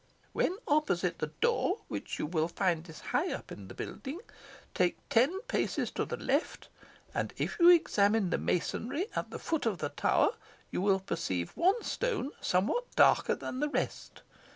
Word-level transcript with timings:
When 0.33 0.57
opposite 0.67 1.19
the 1.19 1.27
door, 1.41 1.81
which 1.87 2.17
you 2.17 2.25
will 2.25 2.47
find 2.47 2.89
is 2.89 3.01
high 3.13 3.31
up 3.31 3.51
in 3.51 3.67
the 3.67 3.75
building, 3.75 4.19
take 4.73 4.97
ten 5.09 5.41
paces 5.41 5.91
to 5.91 6.05
the 6.05 6.17
left, 6.17 6.69
and 7.13 7.31
if 7.37 7.59
you 7.59 7.69
examine 7.69 8.31
the 8.31 8.39
masonry 8.39 9.09
at 9.15 9.29
the 9.29 9.37
foot 9.37 9.67
of 9.67 9.77
the 9.77 9.89
tower, 9.89 10.31
you 10.71 10.81
will 10.81 11.01
perceive 11.01 11.51
one 11.55 11.83
stone 11.83 12.31
somewhat 12.41 12.85
darker 12.95 13.35
than 13.35 13.59
the 13.59 13.69
rest. 13.69 14.23